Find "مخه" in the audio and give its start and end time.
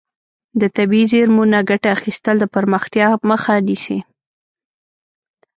3.29-3.53